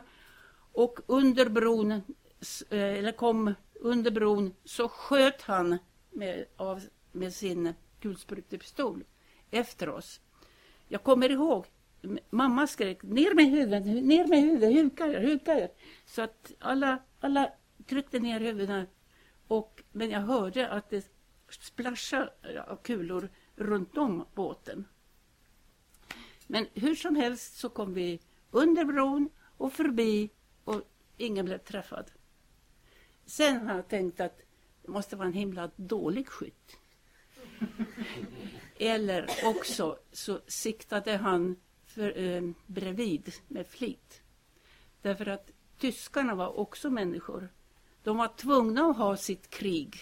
och 0.75 0.99
under 1.07 1.49
bron, 1.49 1.91
eh, 1.91 2.01
eller 2.69 3.11
kom 3.11 3.53
under 3.73 4.11
bron, 4.11 4.53
så 4.63 4.89
sköt 4.89 5.41
han 5.41 5.77
med, 6.11 6.45
av, 6.55 6.81
med 7.11 7.33
sin 7.33 7.73
kulsprutepistol 7.99 9.03
efter 9.51 9.89
oss. 9.89 10.21
Jag 10.87 11.03
kommer 11.03 11.31
ihåg, 11.31 11.65
mamma 12.29 12.67
skrek 12.67 13.03
ner 13.03 13.33
med 13.33 13.45
huvudet, 13.45 13.85
ner 13.85 14.27
med 14.27 14.41
huvudet, 14.41 14.73
huka 14.73 15.07
er, 15.07 15.21
huka 15.21 15.59
er. 15.59 15.69
Så 16.05 16.21
att 16.21 16.51
alla, 16.59 16.99
alla 17.19 17.51
tryckte 17.87 18.19
ner 18.19 18.39
huvudena. 18.39 18.85
Och, 19.47 19.83
men 19.91 20.09
jag 20.09 20.19
hörde 20.19 20.69
att 20.69 20.89
det 20.89 21.11
splashade 21.49 22.63
av 22.67 22.75
kulor 22.75 23.29
runt 23.55 23.97
om 23.97 24.25
båten. 24.33 24.85
Men 26.47 26.67
hur 26.73 26.95
som 26.95 27.15
helst 27.15 27.57
så 27.57 27.69
kom 27.69 27.93
vi 27.93 28.19
under 28.51 28.85
bron 28.85 29.29
och 29.57 29.73
förbi 29.73 30.29
och 30.63 30.81
ingen 31.17 31.45
blev 31.45 31.57
träffad. 31.57 32.11
Sen 33.25 33.67
har 33.67 33.75
jag 33.75 33.87
tänkt 33.87 34.19
att 34.19 34.41
det 34.81 34.91
måste 34.91 35.15
vara 35.15 35.27
en 35.27 35.33
himla 35.33 35.71
dålig 35.75 36.27
skytt. 36.27 36.77
Eller 38.77 39.29
också 39.43 39.99
så 40.11 40.41
siktade 40.47 41.17
han 41.17 41.55
för, 41.85 42.17
eh, 42.17 42.43
bredvid 42.65 43.33
med 43.47 43.67
flit. 43.67 44.21
Därför 45.01 45.25
att 45.25 45.51
tyskarna 45.77 46.35
var 46.35 46.59
också 46.59 46.89
människor. 46.89 47.49
De 48.05 48.17
var 48.17 48.27
tvungna 48.27 48.85
att 48.85 48.97
ha 48.97 49.17
sitt 49.17 49.49
krig 49.49 49.95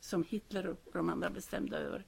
som 0.00 0.24
Hitler 0.28 0.66
och 0.66 0.76
de 0.92 1.08
andra 1.08 1.30
bestämde 1.30 1.78
över. 1.78 2.06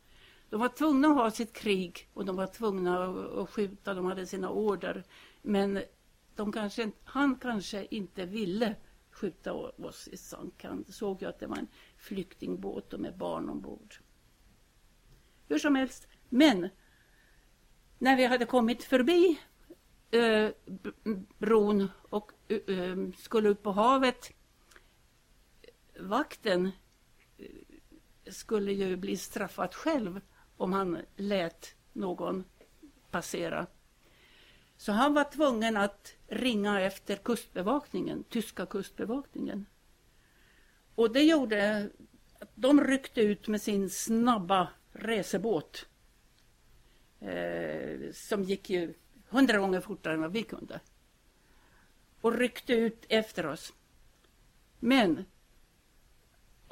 De 0.51 0.61
var 0.61 0.69
tvungna 0.69 1.09
att 1.09 1.15
ha 1.15 1.31
sitt 1.31 1.53
krig 1.53 2.09
och 2.15 2.25
de 2.25 2.37
var 2.37 2.47
tvungna 2.47 3.05
att 3.43 3.51
skjuta, 3.51 3.95
de 3.95 4.07
hade 4.07 4.27
sina 4.27 4.51
order. 4.51 5.05
Men 5.43 5.83
de 6.37 6.53
kanske, 6.53 6.91
han 7.05 7.37
kanske 7.37 7.87
inte 7.91 8.27
ville 8.27 8.77
skjuta 9.11 9.53
oss 9.53 10.09
i 10.09 10.17
sank. 10.17 10.65
Han 10.65 10.85
såg 10.89 11.23
ju 11.23 11.29
att 11.29 11.39
det 11.39 11.47
var 11.47 11.57
en 11.57 11.69
flyktingbåt 11.97 12.93
och 12.93 13.01
med 13.01 13.17
barn 13.17 13.49
ombord. 13.49 13.95
Hur 15.49 15.59
som 15.59 15.75
helst, 15.75 16.09
men 16.29 16.69
när 17.99 18.17
vi 18.17 18.25
hade 18.25 18.47
kommit 18.47 18.85
förbi 18.85 19.41
eh, 20.11 20.51
bron 21.39 21.89
och 22.03 22.33
eh, 22.49 22.79
eh, 22.79 22.97
skulle 23.17 23.49
upp 23.49 23.63
på 23.63 23.73
havet 23.73 24.33
vakten 26.09 26.71
eh, 27.39 27.47
skulle 28.33 28.73
ju 28.73 28.97
bli 28.97 29.17
straffad 29.17 29.75
själv 29.75 30.21
om 30.57 30.73
han 30.73 30.99
lät 31.17 31.75
någon 31.93 32.45
passera 33.11 33.67
så 34.83 34.93
han 34.93 35.15
var 35.15 35.25
tvungen 35.25 35.77
att 35.77 36.15
ringa 36.27 36.81
efter 36.81 37.17
kustbevakningen, 37.17 38.25
tyska 38.25 38.67
kustbevakningen. 38.67 39.67
Och 40.95 41.13
det 41.13 41.23
gjorde 41.23 41.91
att 42.39 42.51
de 42.55 42.85
ryckte 42.85 43.21
ut 43.21 43.49
med 43.49 43.63
sin 43.63 43.91
snabba 43.91 44.69
resebåt. 44.93 45.87
Eh, 47.21 48.13
som 48.13 48.43
gick 48.43 48.71
ju 48.71 48.95
hundra 49.29 49.59
gånger 49.59 49.81
fortare 49.81 50.15
än 50.15 50.21
vad 50.21 50.33
vi 50.33 50.43
kunde. 50.43 50.81
Och 52.21 52.35
ryckte 52.35 52.73
ut 52.73 53.07
efter 53.09 53.47
oss. 53.47 53.73
Men 54.79 55.25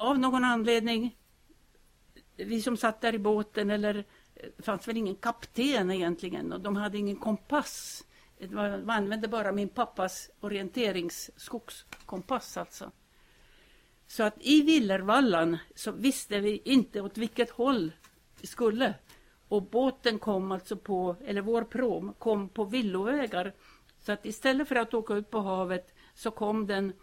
av 0.01 0.19
någon 0.19 0.43
anledning, 0.43 1.17
vi 2.35 2.61
som 2.61 2.77
satt 2.77 3.01
där 3.01 3.15
i 3.15 3.19
båten 3.19 3.69
eller 3.69 4.05
det 4.57 4.63
fanns 4.63 4.87
väl 4.87 4.97
ingen 4.97 5.15
kapten 5.15 5.91
egentligen 5.91 6.53
och 6.53 6.61
de 6.61 6.75
hade 6.75 6.97
ingen 6.97 7.15
kompass. 7.15 8.03
De 8.39 8.89
använde 8.89 9.27
bara 9.27 9.51
min 9.51 9.69
pappas 9.69 10.29
orienteringsskogskompass 10.39 12.57
alltså. 12.57 12.91
Så 14.07 14.23
att 14.23 14.35
i 14.39 14.61
Villervallan 14.61 15.57
så 15.75 15.91
visste 15.91 16.39
vi 16.39 16.61
inte 16.65 17.01
åt 17.01 17.17
vilket 17.17 17.49
håll 17.49 17.91
vi 18.41 18.47
skulle. 18.47 18.93
Och 19.47 19.63
båten 19.63 20.19
kom 20.19 20.51
alltså 20.51 20.77
på, 20.77 21.15
eller 21.25 21.41
vår 21.41 21.63
prom 21.63 22.13
kom 22.13 22.49
på 22.49 22.65
villovägar. 22.65 23.53
Så 23.99 24.11
att 24.11 24.25
istället 24.25 24.67
för 24.67 24.75
att 24.75 24.93
åka 24.93 25.13
ut 25.13 25.31
på 25.31 25.39
havet 25.39 25.93
så 26.15 26.31
kom 26.31 26.67
den 26.67 26.93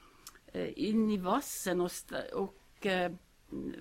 eh, 0.52 0.78
in 0.78 1.10
i 1.10 1.16
vassen 1.16 1.80
och, 1.80 1.90
och 2.32 2.57
och 2.78 2.86
eh, 2.86 3.12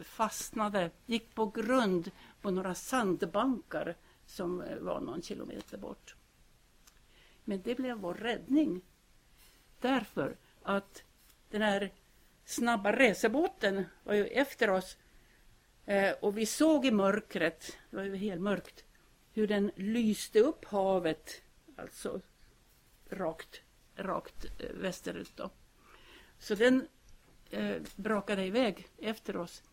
fastnade, 0.04 0.92
gick 1.06 1.36
på 1.36 1.46
grund 1.46 2.12
på 2.42 2.51
några 2.51 2.75
sandbankar 2.75 3.96
som 4.25 4.62
eh, 4.62 4.77
var 4.77 5.00
någon 5.00 5.22
kilometer 5.22 5.77
bort. 5.77 6.16
Men 7.44 7.62
det 7.62 7.75
blev 7.75 7.98
vår 7.98 8.13
räddning. 8.13 8.82
Därför 9.82 10.38
att 10.63 11.04
den 11.50 11.62
här 11.62 11.92
snabba 12.46 12.92
resebåten 12.92 13.86
var 14.04 14.13
ju 14.13 14.25
efter 14.25 14.70
oss 14.70 14.98
eh, 15.86 16.12
och 16.22 16.38
vi 16.38 16.46
såg 16.46 16.86
i 16.86 16.92
mörkret, 16.92 17.77
det 17.89 17.96
var 17.96 18.04
ju 18.04 18.16
helt 18.16 18.42
mörkt, 18.42 18.86
hur 19.34 19.48
den 19.48 19.72
lyste 19.75 20.39
upp 20.39 20.66
havet, 20.66 21.42
alltså 21.75 22.22
rakt, 23.10 23.62
rakt 23.96 24.46
västerut 24.74 25.32
då. 25.36 25.50
Så 26.39 26.56
den 26.56 26.88
eh, 27.51 27.82
brakade 27.96 28.46
iväg 28.46 28.88
efter 28.98 29.38
oss. 29.38 29.63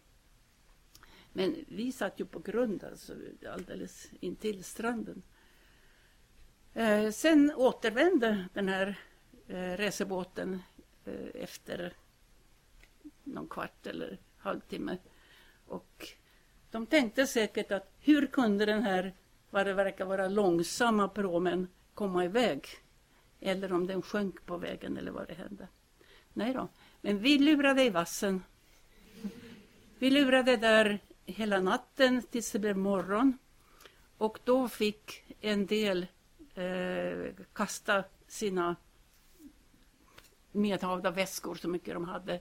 Men 1.32 1.64
vi 1.68 1.92
satt 1.92 2.20
ju 2.20 2.24
på 2.24 2.38
grund, 2.38 2.84
alltså 2.84 3.14
alldeles 3.48 4.10
intill 4.20 4.64
stranden. 4.64 5.22
Eh, 6.74 7.10
sen 7.10 7.52
återvände 7.56 8.48
den 8.52 8.68
här 8.68 8.98
eh, 9.48 9.72
resebåten 9.76 10.62
eh, 11.04 11.42
efter 11.42 11.92
någon 13.24 13.48
kvart 13.48 13.86
eller 13.86 14.18
halvtimme. 14.36 14.98
Och 15.66 16.08
de 16.70 16.86
tänkte 16.86 17.26
säkert 17.26 17.72
att 17.72 17.92
hur 18.00 18.26
kunde 18.26 18.66
den 18.66 18.82
här, 18.82 19.14
vad 19.50 19.66
det 19.66 19.74
verkar 19.74 20.04
vara 20.04 20.28
långsamma 20.28 21.08
promen 21.08 21.68
komma 21.94 22.24
iväg? 22.24 22.66
Eller 23.40 23.72
om 23.72 23.86
den 23.86 24.02
sjönk 24.02 24.46
på 24.46 24.56
vägen 24.56 24.96
eller 24.96 25.10
vad 25.10 25.28
det 25.28 25.34
hände. 25.34 25.68
Nej 26.34 26.52
då, 26.54 26.68
men 27.00 27.18
vi 27.18 27.38
lurade 27.38 27.82
i 27.84 27.90
vassen. 27.90 28.44
Vi 29.98 30.10
lurade 30.10 30.56
där 30.56 30.98
hela 31.26 31.60
natten 31.60 32.22
tills 32.22 32.52
det 32.52 32.58
blev 32.58 32.76
morgon. 32.76 33.38
Och 34.18 34.38
då 34.44 34.68
fick 34.68 35.34
en 35.40 35.66
del 35.66 36.06
eh, 36.54 37.34
kasta 37.52 38.04
sina 38.26 38.76
medhavda 40.52 41.10
väskor, 41.10 41.54
så 41.54 41.68
mycket 41.68 41.94
de 41.94 42.04
hade, 42.04 42.40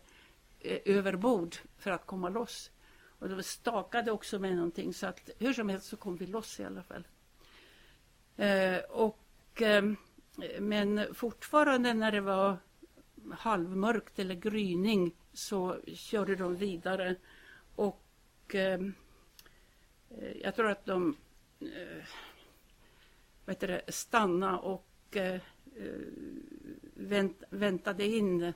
eh, 0.59 0.79
över 0.85 1.15
bord 1.15 1.55
för 1.77 1.91
att 1.91 2.05
komma 2.05 2.29
loss. 2.29 2.71
Och 3.19 3.29
de 3.29 3.43
stakade 3.43 4.11
också 4.11 4.39
med 4.39 4.55
någonting 4.55 4.93
så 4.93 5.07
att 5.07 5.29
hur 5.39 5.53
som 5.53 5.69
helst 5.69 5.87
så 5.87 5.97
kom 5.97 6.17
vi 6.17 6.27
loss 6.27 6.59
i 6.59 6.63
alla 6.63 6.83
fall. 6.83 7.07
Eh, 8.37 8.77
och, 8.77 9.61
eh, 9.61 9.83
men 10.59 11.15
fortfarande 11.15 11.93
när 11.93 12.11
det 12.11 12.21
var 12.21 12.57
halvmörkt 13.31 14.19
eller 14.19 14.35
gryning 14.35 15.15
så 15.33 15.77
körde 15.93 16.35
de 16.35 16.55
vidare. 16.55 17.15
Och 17.75 18.05
eh, 18.55 18.79
eh, 20.09 20.37
jag 20.41 20.55
tror 20.55 20.69
att 20.69 20.85
de 20.85 21.15
eh, 21.59 22.03
vad 23.45 23.55
heter 23.55 23.67
det, 23.67 23.91
stannade 23.93 24.57
och 24.57 24.87
eh, 25.11 25.33
eh 25.33 25.41
vänt, 26.93 27.43
väntade 27.49 28.05
in 28.05 28.43
eh, 28.43 28.53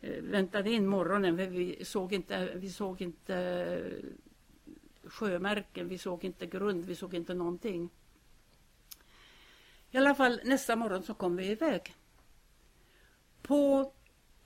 eh 0.00 0.22
väntade 0.22 0.70
in 0.70 0.86
morgonen. 0.86 1.36
Vi 1.36 1.84
såg 1.84 2.12
inte, 2.12 2.52
vi 2.54 2.70
såg 2.70 3.00
inte 3.00 4.02
sjömärken, 5.04 5.88
vi 5.88 5.98
såg 5.98 6.24
inte 6.24 6.46
grund, 6.46 6.84
vi 6.84 6.94
såg 6.94 7.14
inte 7.14 7.34
någonting. 7.34 7.90
I 9.90 9.98
alla 9.98 10.14
fall 10.14 10.40
nästa 10.44 10.76
morgon 10.76 11.02
så 11.02 11.14
kom 11.14 11.36
vi 11.36 11.50
iväg. 11.50 11.94
På 13.50 13.92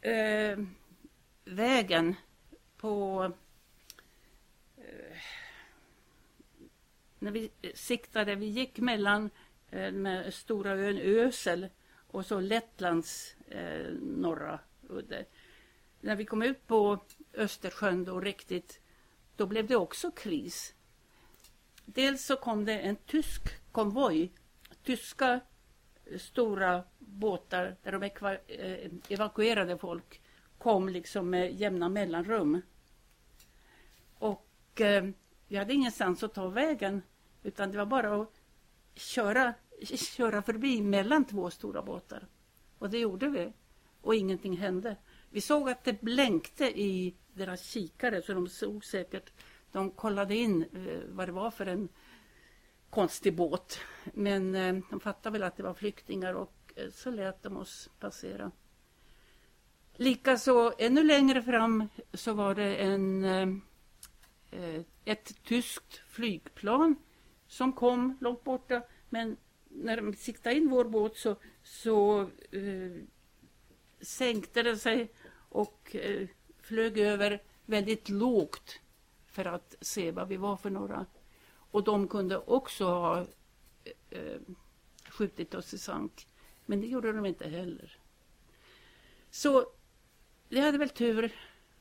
eh, 0.01 0.59
vägen 1.45 2.15
på 2.77 3.25
eh, 4.77 5.17
när 7.19 7.31
vi 7.31 7.51
siktade, 7.75 8.35
vi 8.35 8.47
gick 8.47 8.79
mellan 8.79 9.31
eh, 9.71 9.93
med 9.93 10.35
stora 10.35 10.73
ön 10.73 10.99
Ösel 10.99 11.69
och 12.07 12.27
så 12.27 12.41
Lettlands 12.41 13.37
eh, 13.49 13.93
norra 14.01 14.59
udde. 14.89 15.25
När 16.01 16.17
vi 16.17 16.25
kom 16.25 16.43
ut 16.43 16.67
på 16.67 17.05
Östersjön 17.35 18.05
då 18.05 18.21
riktigt, 18.21 18.81
då 19.37 19.47
blev 19.47 19.67
det 19.67 19.77
också 19.77 20.11
kris. 20.11 20.75
Dels 21.85 22.27
så 22.27 22.37
kom 22.37 22.65
det 22.65 22.79
en 22.79 22.97
tysk 22.97 23.73
konvoj, 23.73 24.33
tyska 24.83 25.41
stora 26.19 26.85
båtar 27.15 27.77
där 27.83 27.93
de 27.93 28.03
eh, 28.47 28.91
evakuerade 29.09 29.79
folk 29.79 30.21
kom 30.59 30.89
liksom 30.89 31.31
med 31.31 31.55
jämna 31.55 31.89
mellanrum. 31.89 32.61
Och 34.19 34.81
eh, 34.81 35.05
vi 35.49 35.57
hade 35.57 35.75
ingenstans 35.75 36.23
att 36.23 36.35
ta 36.35 36.49
vägen 36.49 37.03
utan 37.43 37.71
det 37.71 37.79
var 37.79 37.87
bara 37.87 38.23
att 38.23 38.41
köra, 38.95 39.55
köra 40.17 40.43
förbi 40.43 40.83
mellan 40.83 41.25
två 41.25 41.51
stora 41.51 41.83
båtar. 41.83 42.27
Och 42.79 42.91
det 42.91 42.99
gjorde 42.99 43.29
vi. 43.29 43.53
Och 44.01 44.15
ingenting 44.15 44.57
hände. 44.57 44.97
Vi 45.31 45.41
såg 45.41 45.71
att 45.71 45.85
det 45.85 46.01
blänkte 46.01 46.81
i 46.81 47.15
deras 47.33 47.63
kikare 47.63 48.23
så 48.23 48.35
de 48.35 48.49
såg 48.49 48.85
säkert, 48.85 49.33
de 49.73 49.91
kollade 49.91 50.37
in 50.37 50.63
eh, 50.63 51.01
vad 51.09 51.29
det 51.29 51.33
var 51.33 51.51
för 51.51 51.67
en 51.67 51.89
konstig 52.91 53.37
båt. 53.37 53.79
Men 54.05 54.55
eh, 54.55 54.75
de 54.91 55.01
fattade 55.01 55.33
väl 55.33 55.43
att 55.43 55.57
det 55.57 55.63
var 55.63 55.75
flyktingar 55.75 56.35
och 56.35 56.64
så 56.93 57.11
lät 57.11 57.43
de 57.43 57.57
oss 57.57 57.91
passera. 58.01 58.51
Likaså 59.97 60.73
ännu 60.79 61.05
längre 61.05 61.43
fram 61.43 61.89
så 62.13 62.33
var 62.33 62.55
det 62.55 62.77
en, 62.77 63.25
eh, 64.51 64.81
ett 65.05 65.45
tyskt 65.45 65.97
flygplan 66.09 66.97
som 67.47 67.73
kom 67.73 68.19
långt 68.21 68.45
borta. 68.45 68.83
Men 69.09 69.37
när 69.69 69.97
de 69.97 70.15
siktade 70.15 70.57
in 70.57 70.71
vår 70.71 70.85
båt 70.85 71.17
så, 71.17 71.37
så 71.63 72.21
eh, 72.51 73.03
sänkte 74.01 74.63
den 74.63 74.79
sig 74.79 75.13
och 75.49 75.97
eh, 75.97 76.29
flög 76.61 76.99
över 76.99 77.43
väldigt 77.67 78.09
lågt 78.09 78.81
för 79.27 79.45
att 79.45 79.75
se 79.81 80.11
vad 80.11 80.29
vi 80.29 80.37
var 80.37 80.57
för 80.57 80.71
några. 80.71 81.07
Och 81.71 81.85
de 81.85 82.09
kunde 82.09 82.39
också 82.39 82.85
ha 82.85 83.21
eh, 83.21 84.19
eh 84.21 84.41
skjutit 85.09 85.55
oss 85.55 85.75
i 85.75 85.79
sank. 85.79 86.29
Men 86.67 86.81
det 86.81 86.87
gjorde 86.87 87.13
de 87.13 87.27
inte 87.27 87.49
heller. 87.49 87.99
Så 89.31 89.67
vi 90.49 90.61
hade 90.61 90.79
väl 90.79 90.91
tur. 90.91 91.33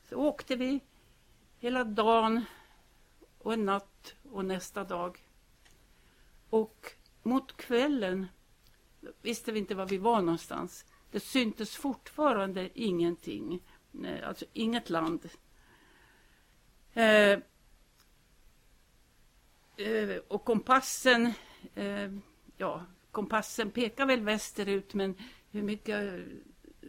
Så 0.08 0.16
åkte 0.16 0.56
vi 0.56 0.80
hela 1.58 1.84
dagen 1.84 2.44
och 3.38 3.52
en 3.52 3.64
natt 3.64 4.14
och 4.30 4.44
nästa 4.44 4.84
dag. 4.84 5.18
Och 6.50 6.92
mot 7.22 7.56
kvällen 7.56 8.26
visste 9.22 9.52
vi 9.52 9.58
inte 9.58 9.74
var 9.74 9.86
vi 9.86 9.98
var 9.98 10.20
någonstans. 10.20 10.84
Det 11.10 11.20
syntes 11.20 11.76
fortfarande 11.76 12.70
ingenting. 12.74 13.62
Eh, 14.04 14.28
alltså 14.28 14.44
inget 14.52 14.90
land. 14.90 15.28
Eh, 16.92 17.38
eh, 19.76 20.16
och 20.28 20.44
kompassen, 20.44 21.32
eh, 21.74 22.12
ja, 22.56 22.84
kompassen 23.14 23.70
pekar 23.70 24.06
väl 24.06 24.20
västerut 24.20 24.94
men 24.94 25.14
hur 25.50 25.62
mycket 25.62 26.20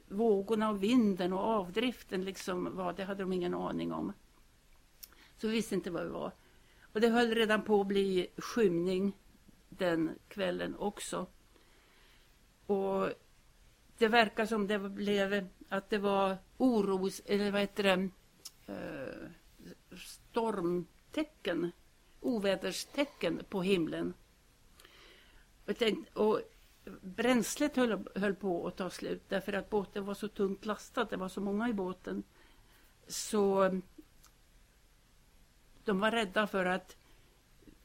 vågorna 0.08 0.70
och 0.70 0.84
vinden 0.84 1.34
och 1.34 1.40
avdriften 1.40 2.26
liksom 2.26 2.76
var, 2.76 2.94
det 2.94 3.04
hade 3.04 3.24
de 3.24 3.34
ingen 3.34 3.54
aning 3.54 3.94
om. 3.94 4.14
Så 5.38 5.48
vi 5.48 5.54
visste 5.54 5.76
inte 5.76 5.92
vad 5.92 6.04
vi 6.04 6.10
var. 6.10 6.32
Och 6.82 7.02
det 7.02 7.10
höll 7.10 7.36
redan 7.36 7.62
på 7.62 7.82
att 7.82 7.88
bli 7.88 8.28
skymning 8.38 9.14
den 9.70 10.20
kvällen 10.28 10.76
också. 10.76 11.28
Och 12.66 13.10
det 13.98 14.08
verkar 14.08 14.46
som 14.46 14.68
det 14.68 14.80
blev 14.80 15.48
att 15.70 15.90
det 15.90 15.98
var 15.98 16.38
oros, 16.58 17.22
eller 17.26 17.52
vad 17.52 17.62
heter 17.62 17.84
det, 17.84 18.10
eh, 18.74 19.30
stormtecken, 19.98 21.72
oväderstecken 22.20 23.42
på 23.50 23.62
himlen. 23.62 24.14
Och, 25.66 25.78
tänkte, 25.78 26.20
och 26.20 26.42
bränslet 27.02 27.76
höll, 27.76 28.08
höll, 28.16 28.36
på 28.36 28.68
att 28.68 28.78
ta 28.78 28.90
slut 28.90 29.24
därför 29.30 29.54
att 29.54 29.70
båten 29.70 30.06
var 30.06 30.14
så 30.14 30.28
tungt 30.28 30.66
lastad, 30.66 31.06
det 31.06 31.18
var 31.18 31.30
så 31.30 31.42
många 31.42 31.70
i 31.70 31.74
båten. 31.74 32.24
Så 33.08 33.72
de 35.84 36.00
var 36.00 36.12
rädda 36.12 36.48
för 36.48 36.66
att 36.66 36.98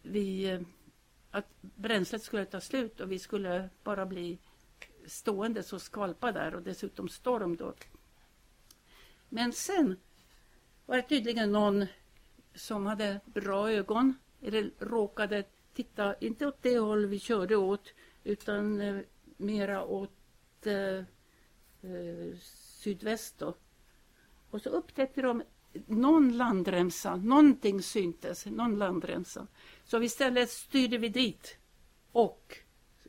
vi 0.02 0.58
att 1.30 1.46
bränslet 1.60 2.22
skulle 2.22 2.44
ta 2.44 2.60
slut 2.60 3.00
och 3.00 3.12
vi 3.12 3.18
skulle 3.18 3.68
bara 3.84 4.06
bli 4.06 4.38
stående 5.06 5.62
så 5.62 5.78
skvalpa 5.78 6.32
där 6.32 6.54
och 6.54 6.62
dessutom 6.62 7.08
storm 7.08 7.56
då. 7.56 7.74
Men 9.28 9.52
sen 9.52 9.96
var 10.86 10.96
det 10.96 11.02
tydligen 11.02 11.52
någon 11.52 11.86
som 12.54 12.86
hade 12.86 13.20
bra 13.24 13.70
ögon 13.70 14.14
eller 14.42 14.70
råkade 14.78 15.44
titta, 15.74 16.14
inte 16.14 16.46
åt 16.46 16.62
det 16.62 16.78
håll 16.78 17.06
vi 17.06 17.18
körde 17.18 17.56
åt 17.56 17.94
utan 18.24 18.80
eh, 18.80 19.00
mera 19.37 19.85
åt 19.85 20.66
eh, 20.66 20.98
eh, 21.83 22.37
sydväst 22.42 23.38
då. 23.38 23.54
Och 24.50 24.62
så 24.62 24.70
upptäckte 24.70 25.22
de 25.22 25.42
någon 25.87 26.37
landremsa, 26.37 27.16
någonting 27.16 27.83
syntes, 27.83 28.46
någon 28.46 28.78
landremsa. 28.78 29.46
Så 29.85 30.02
istället 30.02 30.50
styrde 30.50 30.98
vi 30.98 31.09
dit 31.09 31.56
och 32.12 32.59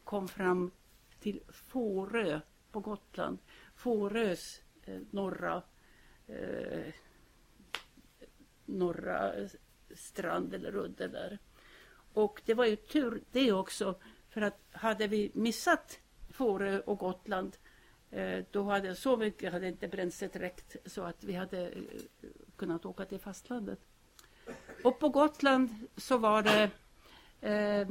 kom 0.04 0.28
fram 0.28 0.72
till 1.20 1.42
Fårö 1.50 2.40
på 2.72 2.80
Gotland. 2.80 3.38
Fårös 3.76 4.62
eh, 4.86 5.00
norra 5.12 5.62
eh, 6.28 6.94
norra 8.66 9.34
eh, 9.34 9.50
strand 9.96 10.54
eller 10.54 10.76
udde 10.76 11.08
där. 11.08 11.40
Och 12.14 12.42
det 12.46 12.54
var 12.54 12.66
ju 12.66 12.76
tur 12.76 13.24
det 13.32 13.52
också 13.52 13.96
för 14.30 14.42
att 14.42 14.60
hade 14.72 15.08
vi 15.08 15.32
missat 15.34 16.00
Fårö 16.30 16.80
och 16.80 16.98
Gotland 16.98 17.58
eh, 18.12 18.46
då 18.52 18.64
hade 18.64 18.96
så 18.96 19.18
mycket 19.18 19.54
hade 19.54 19.68
inte 19.68 19.88
bränslet 19.88 20.36
räckt 20.36 20.76
så 20.86 21.04
att 21.04 21.24
vi 21.24 21.34
hade 21.34 21.70
eh, 21.70 21.82
kunnat 22.56 22.86
åka 22.86 23.06
till 23.06 23.20
fastlandet. 23.20 23.80
Och 24.84 25.00
på 25.00 25.10
Gotland 25.10 25.70
så 25.98 26.18
var 26.18 26.44
det 26.44 26.70
eh, 27.50 27.88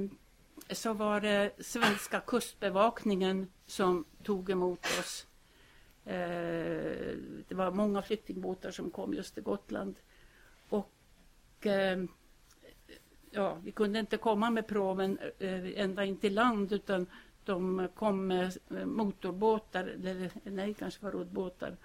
så 0.71 0.93
var 0.93 1.21
det 1.21 1.53
svenska 1.59 2.21
kustbevakningen 2.21 3.53
som 3.67 4.05
tog 4.23 4.51
emot 4.51 4.85
oss. 4.85 5.27
Eh, 6.05 7.17
det 7.49 7.55
var 7.55 7.71
många 7.71 8.03
flyktingbåtar 8.03 8.71
som 8.71 8.91
kom 8.91 9.15
just 9.15 9.35
till 9.35 9.43
Gotland. 9.43 9.97
Och 10.69 11.67
eh, 11.67 12.05
ja, 13.31 13.59
vi 13.65 13.73
kunde 13.73 13.99
inte 13.99 14.17
komma 14.17 14.51
med 14.51 14.67
proven 14.67 15.19
eh, 15.39 15.81
ända 15.81 16.05
in 16.05 16.17
till 16.17 16.35
land 16.35 16.73
utan 16.73 17.07
de 17.45 17.89
kom 17.95 18.27
med 18.27 18.57
eh, 18.71 18.87
motorbåtar, 18.87 19.85
eller 19.85 20.31
nej, 20.45 20.75
kanske 20.75 21.05
var 21.05 21.13
roddbåtar. 21.13 21.77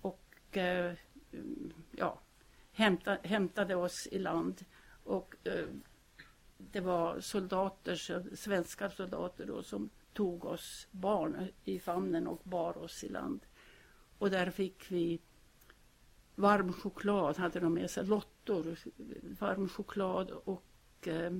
Och 0.00 0.56
eh, 0.56 0.92
ja, 1.90 2.20
hämta, 2.72 3.18
hämtade 3.22 3.74
oss 3.74 4.08
i 4.10 4.18
land. 4.18 4.64
Och 5.04 5.34
det 6.58 6.80
var 6.80 7.20
soldater, 7.20 7.94
svenska 8.36 8.90
soldater 8.90 9.46
då, 9.46 9.62
som 9.62 9.90
tog 10.12 10.44
oss 10.44 10.88
barn 10.90 11.48
i 11.64 11.78
famnen 11.78 12.26
och 12.26 12.40
bar 12.44 12.78
oss 12.78 13.04
i 13.04 13.08
land. 13.08 13.46
Och 14.18 14.30
där 14.30 14.50
fick 14.50 14.90
vi 14.90 15.20
varm 16.34 16.72
choklad, 16.72 17.36
hade 17.36 17.60
de 17.60 17.74
med 17.74 17.90
sig, 17.90 18.06
lottor, 18.06 18.78
varm 19.38 19.68
choklad 19.68 20.30
och 20.30 20.64
eh, 21.06 21.32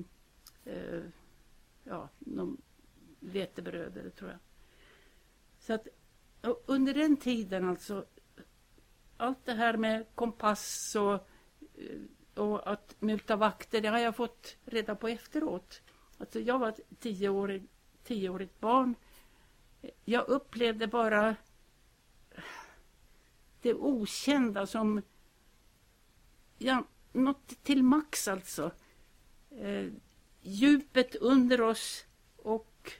eh, 0.65 1.03
ja, 1.83 2.09
någon 2.19 2.61
vetebröd 3.19 4.11
tror 4.15 4.29
jag. 4.29 4.39
Så 5.59 5.73
att 5.73 5.87
under 6.65 6.93
den 6.93 7.17
tiden 7.17 7.69
alltså, 7.69 8.05
allt 9.17 9.45
det 9.45 9.53
här 9.53 9.77
med 9.77 10.05
kompass 10.15 10.95
och, 10.95 11.13
eh, 11.13 12.41
och 12.43 12.71
att 12.71 12.95
muta 13.01 13.35
vakter, 13.35 13.81
det 13.81 13.87
har 13.87 13.99
jag 13.99 14.15
fått 14.15 14.57
reda 14.65 14.95
på 14.95 15.07
efteråt. 15.07 15.81
Alltså 16.17 16.39
jag 16.39 16.59
var 16.59 16.75
tioårig, 16.99 17.67
tioårigt 18.03 18.59
barn. 18.59 18.95
Jag 20.05 20.27
upplevde 20.27 20.87
bara 20.87 21.35
det 23.61 23.73
okända 23.73 24.67
som 24.67 25.01
ja, 26.57 26.83
något 27.11 27.63
till 27.63 27.83
max 27.83 28.27
alltså. 28.27 28.71
Eh, 29.59 29.91
djupet 30.41 31.15
under 31.15 31.61
oss 31.61 32.05
och 32.35 32.91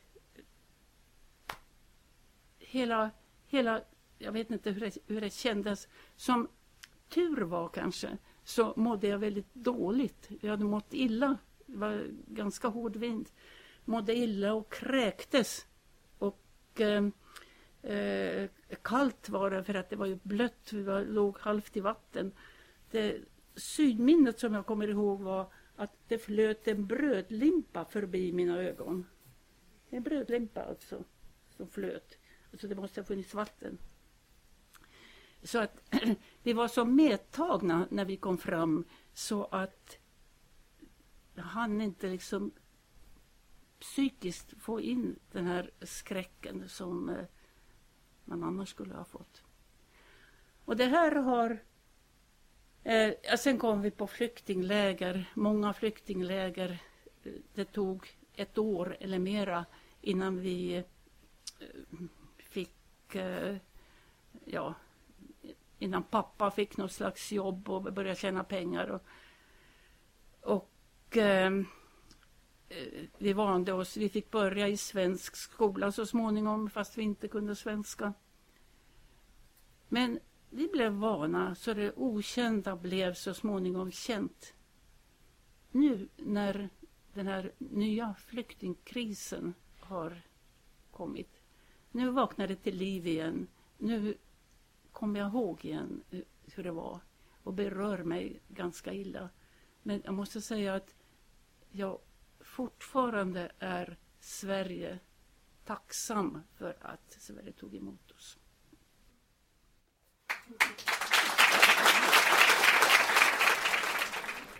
hela, 2.59 3.11
hela 3.47 3.81
jag 4.17 4.31
vet 4.31 4.51
inte 4.51 4.71
hur 4.71 4.81
det, 4.81 4.97
hur 5.07 5.21
det 5.21 5.29
kändes. 5.29 5.87
Som 6.15 6.47
tur 7.09 7.41
var 7.41 7.69
kanske 7.69 8.17
så 8.43 8.73
mådde 8.75 9.07
jag 9.07 9.19
väldigt 9.19 9.53
dåligt. 9.53 10.29
Jag 10.41 10.51
hade 10.51 10.63
mått 10.63 10.93
illa. 10.93 11.37
Det 11.65 11.77
var 11.77 12.07
ganska 12.27 12.67
hård 12.67 12.95
vind. 12.95 13.29
Mådde 13.85 14.15
illa 14.15 14.53
och 14.53 14.73
kräktes. 14.73 15.65
Och 16.17 16.81
eh, 16.81 17.05
eh, 17.93 18.49
kallt 18.81 19.29
var 19.29 19.51
det 19.51 19.63
för 19.63 19.73
att 19.73 19.89
det 19.89 19.95
var 19.95 20.05
ju 20.05 20.19
blött. 20.23 20.73
Vi 20.73 20.83
var, 20.83 21.05
låg 21.05 21.37
halvt 21.39 21.77
i 21.77 21.79
vatten. 21.79 22.31
Det 22.91 23.21
sydminnet 23.55 24.39
som 24.39 24.53
jag 24.53 24.65
kommer 24.65 24.87
ihåg 24.87 25.21
var 25.21 25.51
att 25.77 25.91
det 26.07 26.17
flöt 26.17 26.67
en 26.67 26.85
brödlimpa 26.85 27.85
förbi 27.85 28.31
mina 28.31 28.57
ögon. 28.57 29.05
En 29.89 30.03
brödlimpa 30.03 30.63
alltså, 30.63 31.03
som 31.49 31.69
flöt. 31.69 32.17
Alltså 32.51 32.67
det 32.67 32.75
måste 32.75 33.01
ha 33.01 33.05
funnits 33.05 33.33
vatten. 33.33 33.77
Så 35.43 35.59
att 35.59 35.93
vi 36.43 36.53
var 36.53 36.67
så 36.67 36.85
medtagna 36.85 37.87
när 37.91 38.05
vi 38.05 38.17
kom 38.17 38.37
fram 38.37 38.85
så 39.13 39.45
att 39.45 39.97
jag 41.35 41.43
hann 41.43 41.81
inte 41.81 42.07
liksom 42.07 42.51
psykiskt 43.79 44.53
få 44.61 44.81
in 44.81 45.19
den 45.31 45.45
här 45.45 45.71
skräcken 45.81 46.69
som 46.69 47.09
eh, 47.09 47.25
man 48.25 48.43
annars 48.43 48.69
skulle 48.69 48.93
ha 48.93 49.05
fått. 49.05 49.43
Och 50.65 50.77
det 50.77 50.85
här 50.85 51.15
har... 51.15 51.59
Eh, 52.87 53.35
sen 53.37 53.57
kom 53.57 53.81
vi 53.81 53.91
på 53.91 54.07
flyktingläger, 54.07 55.25
många 55.33 55.73
flyktingläger. 55.73 56.79
Det 57.53 57.65
tog 57.65 58.17
ett 58.35 58.57
år 58.57 58.97
eller 58.99 59.19
mera 59.19 59.65
innan 60.01 60.39
vi 60.39 60.75
eh, 60.75 60.83
fick 62.37 63.15
eh, 63.15 63.55
ja, 64.45 64.73
innan 65.79 66.03
pappa 66.03 66.51
fick 66.51 66.77
något 66.77 66.91
slags 66.91 67.31
jobb 67.31 67.69
och 67.69 67.93
började 67.93 68.19
tjäna 68.19 68.43
pengar. 68.43 68.87
Och, 68.87 69.03
och 70.41 71.17
eh, 71.17 71.53
eh, 72.69 73.03
vi 73.17 73.33
vande 73.33 73.73
oss. 73.73 73.97
Vi 73.97 74.09
fick 74.09 74.31
börja 74.31 74.67
i 74.67 74.77
svensk 74.77 75.35
skola 75.35 75.91
så 75.91 76.05
småningom 76.05 76.69
fast 76.69 76.97
vi 76.97 77.01
inte 77.01 77.27
kunde 77.27 77.55
svenska. 77.55 78.13
Men 79.89 80.19
vi 80.49 80.67
blev 80.67 80.91
vana 80.91 81.55
så 81.55 81.73
det 81.73 81.93
okända 81.95 82.75
blev 82.75 83.13
så 83.13 83.33
småningom 83.33 83.91
känt. 83.91 84.53
Nu 85.71 86.09
när 86.15 86.69
den 87.13 87.27
här 87.27 87.51
nya 87.57 88.15
flyktingkrisen 88.27 89.53
har 89.79 90.21
kommit. 90.91 91.41
Nu 91.91 92.09
vaknar 92.09 92.47
det 92.47 92.55
till 92.55 92.75
liv 92.75 93.07
igen. 93.07 93.47
Nu 93.77 94.17
kommer 94.91 95.19
jag 95.19 95.29
ihåg 95.29 95.65
igen 95.65 96.03
eh, 96.11 96.21
hur 96.55 96.63
det 96.63 96.71
var 96.71 96.99
och 97.43 97.53
berör 97.53 98.03
mig 98.03 98.39
ganska 98.47 98.93
illa. 98.93 99.29
Men 99.83 100.01
jag 100.05 100.13
måste 100.13 100.41
säga 100.41 100.75
att 100.75 100.95
jag 101.71 101.99
fortfarande 102.39 103.51
är 103.59 103.97
Sverige 104.19 104.99
tacksam 105.65 106.41
för 106.55 106.77
att 106.81 107.11
Sverige 107.19 107.51
tog 107.51 107.75
emot. 107.75 108.06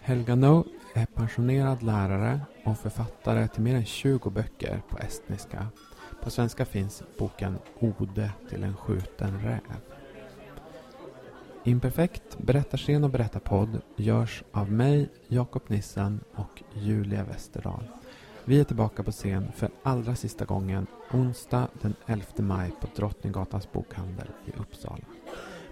Helga 0.08 0.36
No 0.36 0.66
är 0.94 1.06
pensionerad 1.06 1.84
lärare 1.84 2.42
och 2.64 2.78
författare 2.78 3.48
till 3.48 3.62
mer 3.62 3.76
än 3.76 3.86
20 3.86 4.30
böcker 4.30 4.82
på 4.90 4.98
estniska. 4.98 5.68
På 6.24 6.30
svenska 6.30 6.66
finns 6.66 7.04
boken 7.18 7.58
Ode 7.80 8.32
till 8.50 8.64
en 8.64 8.76
skjuten 8.76 9.40
räv. 9.40 9.60
Imperfekt 11.64 12.38
berättarscen 12.38 13.04
och 13.04 13.10
berättarpodd 13.10 13.82
görs 13.96 14.44
av 14.52 14.72
mig, 14.72 15.10
Jakob 15.28 15.62
Nissen 15.68 16.20
och 16.36 16.64
Julia 16.74 17.24
Westerdahl. 17.24 17.84
Vi 18.46 18.60
är 18.60 18.64
tillbaka 18.64 19.04
på 19.04 19.12
scen 19.12 19.52
för 19.56 19.70
allra 19.84 20.16
sista 20.16 20.46
gången 20.46 20.88
onsdag 21.12 21.68
den 21.82 21.96
11 22.06 22.26
maj 22.38 22.72
på 22.82 22.88
Drottninggatans 22.96 23.72
bokhandel 23.72 24.28
i 24.46 24.52
Uppsala. 24.60 25.06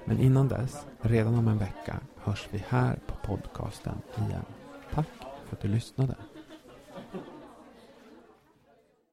Men 0.06 0.20
innan 0.20 0.48
dess, 0.48 0.86
redan 1.02 1.36
om 1.36 1.48
en 1.48 1.58
vecka, 1.58 2.00
hörs 2.18 2.48
vi 2.52 2.63
här 2.68 3.00
på 3.08 3.15
podcasten 3.28 4.02
igen. 4.28 4.46
Tack 4.94 5.08
för 5.46 5.56
att 5.56 5.62
du 5.62 5.68
lyssnade. 5.68 6.15